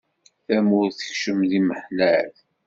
[0.45, 2.33] Tamurt tekcem di miḥlal.